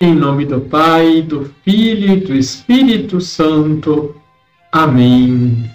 Em 0.00 0.12
nome 0.12 0.44
do 0.44 0.60
Pai, 0.60 1.22
do 1.22 1.54
Filho 1.62 2.14
e 2.14 2.16
do 2.16 2.34
Espírito 2.34 3.20
Santo. 3.20 4.20
Amém. 4.72 5.70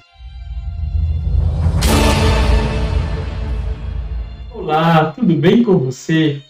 Olá, 4.54 5.14
tudo 5.16 5.34
bem 5.36 5.64
com 5.64 5.78
você? 5.78 6.42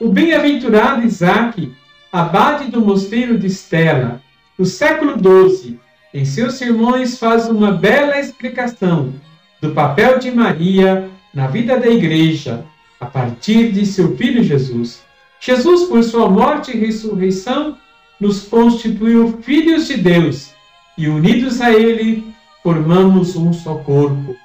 O 0.00 0.08
bem-aventurado 0.08 1.04
Isaac, 1.04 1.74
abade 2.12 2.70
do 2.70 2.80
mosteiro 2.80 3.36
de 3.36 3.48
Estela, 3.48 4.22
no 4.56 4.64
século 4.64 5.14
XII, 5.18 5.80
em 6.14 6.24
seus 6.24 6.54
sermões 6.54 7.18
faz 7.18 7.48
uma 7.48 7.72
bela 7.72 8.20
explicação 8.20 9.12
do 9.60 9.72
papel 9.72 10.20
de 10.20 10.30
Maria 10.30 11.10
na 11.34 11.48
vida 11.48 11.76
da 11.76 11.88
Igreja, 11.88 12.64
a 13.00 13.06
partir 13.06 13.72
de 13.72 13.84
seu 13.84 14.16
filho 14.16 14.44
Jesus. 14.44 15.04
Jesus, 15.40 15.84
por 15.84 16.02
sua 16.02 16.28
morte 16.28 16.76
e 16.76 16.80
ressurreição, 16.80 17.76
nos 18.20 18.40
constituiu 18.44 19.38
filhos 19.42 19.86
de 19.86 19.96
Deus 19.96 20.50
e, 20.96 21.08
unidos 21.08 21.60
a 21.60 21.72
Ele, 21.72 22.24
formamos 22.62 23.36
um 23.36 23.52
só 23.52 23.76
corpo. 23.76 24.36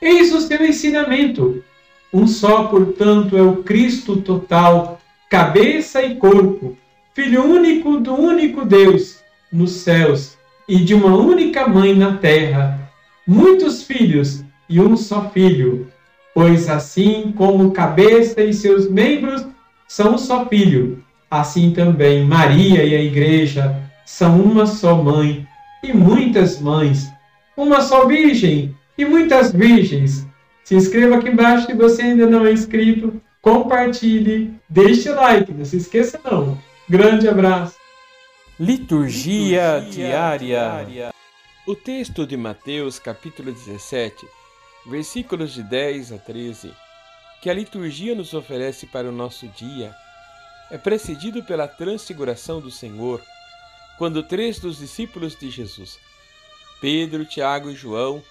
Eis 0.00 0.32
o 0.34 0.40
seu 0.40 0.64
ensinamento. 0.64 1.62
Um 2.12 2.26
só, 2.26 2.64
portanto, 2.64 3.36
é 3.36 3.42
o 3.42 3.62
Cristo 3.62 4.16
total, 4.16 4.98
cabeça 5.28 6.02
e 6.02 6.16
corpo, 6.16 6.76
Filho 7.18 7.44
único 7.44 7.98
do 7.98 8.14
único 8.14 8.64
Deus 8.64 9.24
nos 9.52 9.72
céus 9.72 10.38
e 10.68 10.76
de 10.76 10.94
uma 10.94 11.16
única 11.16 11.66
mãe 11.66 11.92
na 11.92 12.16
terra. 12.16 12.92
Muitos 13.26 13.82
filhos 13.82 14.44
e 14.68 14.80
um 14.80 14.96
só 14.96 15.28
filho, 15.30 15.90
pois 16.32 16.68
assim 16.68 17.34
como 17.36 17.72
cabeça 17.72 18.40
e 18.40 18.54
seus 18.54 18.88
membros 18.88 19.44
são 19.88 20.14
um 20.14 20.18
só 20.18 20.46
filho, 20.46 21.02
assim 21.30 21.72
também 21.72 22.24
Maria 22.24 22.84
e 22.84 22.94
a 22.94 23.02
Igreja 23.02 23.82
são 24.04 24.40
uma 24.40 24.66
só 24.66 24.94
mãe 25.02 25.46
e 25.82 25.92
muitas 25.92 26.60
mães, 26.60 27.10
uma 27.56 27.80
só 27.80 28.06
virgem 28.06 28.76
e 28.96 29.04
muitas 29.04 29.52
virgens. 29.52 30.26
Se 30.62 30.74
inscreva 30.74 31.16
aqui 31.16 31.30
embaixo 31.30 31.66
se 31.66 31.74
você 31.74 32.02
ainda 32.02 32.26
não 32.26 32.44
é 32.44 32.52
inscrito, 32.52 33.20
compartilhe, 33.40 34.52
deixe 34.68 35.08
o 35.10 35.14
like, 35.14 35.52
não 35.52 35.64
se 35.64 35.78
esqueça 35.78 36.20
não. 36.22 36.58
Grande 36.88 37.28
abraço. 37.28 37.76
Liturgia, 38.60 39.78
Liturgia 39.78 40.06
diária. 40.08 40.38
diária. 40.38 41.14
O 41.66 41.74
texto 41.74 42.26
de 42.26 42.36
Mateus, 42.36 42.98
capítulo 42.98 43.52
17, 43.52 44.26
versículos 44.86 45.52
de 45.52 45.62
10 45.62 46.12
a 46.12 46.18
13, 46.18 46.72
que 47.40 47.48
a 47.48 47.54
liturgia 47.54 48.14
nos 48.14 48.34
oferece 48.34 48.86
para 48.86 49.08
o 49.08 49.12
nosso 49.12 49.46
dia, 49.48 49.94
é 50.70 50.76
precedido 50.76 51.42
pela 51.42 51.68
transfiguração 51.68 52.60
do 52.60 52.70
Senhor, 52.70 53.22
quando 53.96 54.22
três 54.22 54.58
dos 54.58 54.78
discípulos 54.78 55.34
de 55.36 55.50
Jesus, 55.50 55.98
Pedro, 56.80 57.24
Tiago 57.24 57.70
e 57.70 57.74
João, 57.74 58.22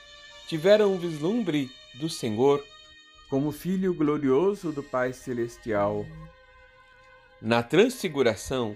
tiveram 0.48 0.94
um 0.94 0.98
vislumbre 0.98 1.70
do 1.96 2.10
Senhor 2.10 2.64
como 3.30 3.52
Filho 3.52 3.94
glorioso 3.94 4.72
do 4.72 4.82
Pai 4.82 5.12
Celestial. 5.12 6.06
Na 7.42 7.62
transfiguração, 7.62 8.76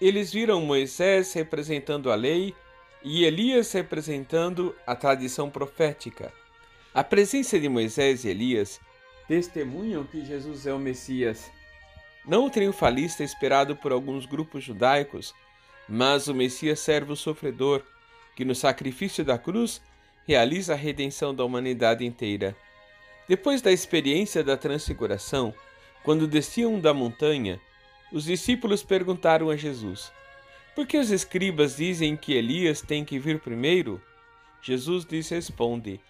eles 0.00 0.32
viram 0.32 0.60
Moisés 0.60 1.32
representando 1.32 2.10
a 2.10 2.16
lei 2.16 2.54
e 3.04 3.24
Elias 3.24 3.70
representando 3.72 4.74
a 4.86 4.96
tradição 4.96 5.48
profética. 5.48 6.32
A 6.92 7.04
presença 7.04 7.58
de 7.58 7.68
Moisés 7.68 8.24
e 8.24 8.28
Elias 8.28 8.80
testemunham 9.26 10.04
que 10.04 10.24
Jesus 10.24 10.66
é 10.66 10.72
o 10.72 10.78
Messias. 10.78 11.50
Não 12.26 12.46
o 12.46 12.50
triunfalista 12.50 13.24
esperado 13.24 13.74
por 13.76 13.92
alguns 13.92 14.26
grupos 14.26 14.62
judaicos, 14.62 15.34
mas 15.88 16.28
o 16.28 16.34
Messias 16.34 16.80
servo 16.80 17.16
sofredor, 17.16 17.82
que 18.36 18.44
no 18.44 18.54
sacrifício 18.54 19.24
da 19.24 19.36
cruz 19.36 19.82
realiza 20.26 20.72
a 20.72 20.76
redenção 20.76 21.34
da 21.34 21.44
humanidade 21.44 22.04
inteira. 22.04 22.56
Depois 23.28 23.60
da 23.60 23.72
experiência 23.72 24.42
da 24.42 24.56
transfiguração, 24.56 25.54
quando 26.02 26.26
desciam 26.26 26.80
da 26.80 26.92
montanha, 26.92 27.60
os 28.12 28.24
discípulos 28.24 28.82
perguntaram 28.82 29.50
a 29.50 29.56
Jesus: 29.56 30.12
Por 30.74 30.86
que 30.86 30.98
os 30.98 31.10
escribas 31.10 31.76
dizem 31.76 32.16
que 32.16 32.34
Elias 32.34 32.80
tem 32.80 33.04
que 33.04 33.18
vir 33.18 33.40
primeiro? 33.40 34.00
Jesus 34.60 35.04
lhes 35.04 35.28
responde: 35.28 36.00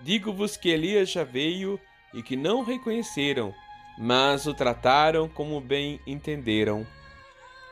Digo-vos 0.00 0.56
que 0.56 0.68
Elias 0.68 1.10
já 1.10 1.24
veio 1.24 1.80
e 2.12 2.22
que 2.22 2.36
não 2.36 2.62
reconheceram, 2.62 3.54
mas 3.98 4.46
o 4.46 4.54
trataram 4.54 5.28
como 5.28 5.60
bem 5.60 6.00
entenderam. 6.06 6.86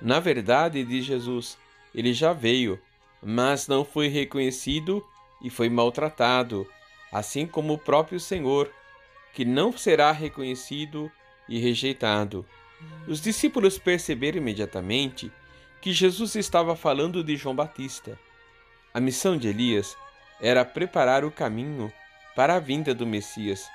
Na 0.01 0.21
verdade, 0.21 0.85
diz 0.85 1.05
Jesus, 1.05 1.59
ele 1.95 2.13
já 2.13 2.33
veio, 2.33 2.81
mas 3.23 3.67
não 3.67 3.85
foi 3.85 4.09
reconhecido 4.09 5.05
e 5.43 5.49
foi 5.49 5.69
maltratado, 5.69 6.67
assim 7.11 7.47
como 7.47 7.75
o 7.75 7.79
próprio 7.79 8.21
Senhor, 8.21 8.71
que 9.33 9.45
não 9.45 9.77
será 9.77 10.13
reconhecido 10.13 11.11
e 11.49 11.59
rejeitado. 11.59 12.45
Os 13.07 13.21
discípulos 13.21 13.79
perceberam 13.79 14.39
imediatamente 14.39 15.31
que 15.81 15.93
Jesus 15.93 16.35
estava 16.35 16.75
falando 16.75 17.23
de 17.23 17.37
João 17.37 17.55
Batista. 17.55 18.19
A 18.93 19.01
missão 19.01 19.37
de 19.37 19.49
Elias 19.49 19.97
era 20.41 20.65
preparar 20.65 21.25
o 21.25 21.31
caminho 21.31 21.93
para 22.35 22.57
a 22.57 22.59
vinda 22.59 22.95
do 22.95 23.07
Messias. 23.07 23.69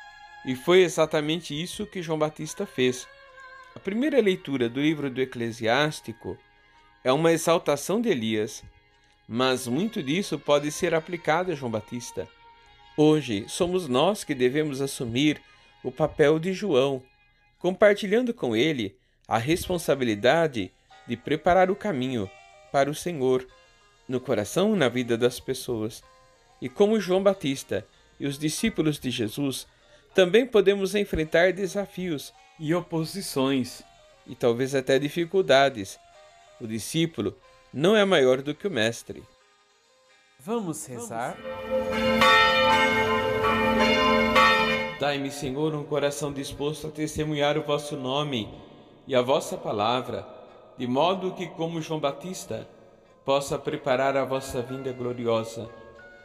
E 0.46 0.56
foi 0.56 0.81
exatamente 0.81 1.59
isso 1.59 1.85
que 1.85 2.02
João 2.02 2.18
Batista 2.18 2.66
fez. 2.66 3.07
A 3.75 3.79
primeira 3.79 4.19
leitura 4.19 4.68
do 4.68 4.81
livro 4.81 5.09
do 5.09 5.22
Eclesiástico 5.22 6.38
é 7.03 7.12
uma 7.12 7.31
exaltação 7.31 8.02
de 8.02 8.09
Elias, 8.09 8.63
mas 9.28 9.68
muito 9.68 10.01
disso 10.03 10.38
pode 10.38 10.72
ser 10.72 10.94
aplicado 10.94 11.51
a 11.51 11.56
João 11.56 11.72
Batista. 11.72 12.28
Hoje 12.97 13.46
somos 13.47 13.88
nós 13.88 14.24
que 14.24 14.35
devemos 14.35 14.81
assumir 14.81 15.41
o 15.84 15.91
papel 15.91 16.38
de 16.38 16.53
João, 16.53 17.01
compartilhando 17.57 18.34
com 18.34 18.56
ele 18.56 18.96
a 19.28 19.38
responsabilidade 19.38 20.72
de 21.07 21.16
preparar 21.16 21.72
o 21.72 21.75
caminho 21.75 22.30
para 22.72 22.90
o 22.90 22.96
Senhor 22.96 23.47
no 24.07 24.19
coração 24.19 24.75
e 24.75 24.78
na 24.78 24.90
vida 24.90 25.18
das 25.18 25.40
pessoas. 25.40 26.03
E 26.62 26.68
como 26.68 27.00
João 27.00 27.24
Batista, 27.24 27.88
e 28.19 28.28
os 28.28 28.38
discípulos 28.38 29.00
de 29.00 29.09
Jesus, 29.09 29.68
também 30.14 30.46
podemos 30.46 30.96
enfrentar 30.96 31.54
desafios 31.54 32.34
e 32.60 32.74
oposições, 32.74 33.82
e 34.28 34.36
talvez 34.36 34.76
até 34.76 35.00
dificuldades. 35.00 36.00
O 36.60 36.68
discípulo 36.68 37.36
não 37.74 37.96
é 37.96 38.06
maior 38.06 38.42
do 38.42 38.54
que 38.54 38.68
o 38.68 38.72
mestre. 38.72 39.24
Vamos 40.40 40.86
rezar? 40.86 41.38
Dai-me, 45.00 45.32
Senhor, 45.32 45.74
um 45.74 45.84
coração 45.84 46.32
disposto 46.32 46.88
a 46.88 46.92
testemunhar 46.92 47.58
o 47.58 47.64
vosso 47.64 47.96
nome 47.96 48.48
e 49.08 49.16
a 49.16 49.22
vossa 49.22 49.58
palavra, 49.58 50.28
de 50.78 50.86
modo 50.86 51.34
que, 51.34 51.48
como 51.48 51.82
João 51.82 52.00
Batista, 52.00 52.68
possa 53.26 53.58
preparar 53.58 54.16
a 54.16 54.26
vossa 54.26 54.62
vinda 54.62 54.92
gloriosa 54.92 55.70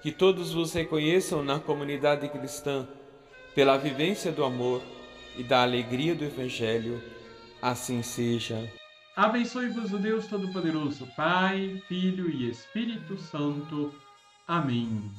que 0.07 0.13
todos 0.13 0.53
vos 0.53 0.73
reconheçam 0.73 1.43
na 1.43 1.59
comunidade 1.59 2.29
cristã 2.29 2.87
pela 3.57 3.79
vivência 3.79 4.31
do 4.31 4.45
amor 4.45 4.83
e 5.35 5.43
da 5.43 5.63
alegria 5.63 6.15
do 6.15 6.25
Evangelho. 6.25 7.03
Assim 7.63 8.03
seja. 8.03 8.71
Abençoe-vos 9.17 9.95
o 9.95 9.99
Deus 9.99 10.27
Todo-Poderoso, 10.27 11.09
Pai, 11.17 11.83
Filho 11.89 12.31
e 12.31 12.51
Espírito 12.51 13.17
Santo. 13.17 13.95
Amém. 14.47 15.11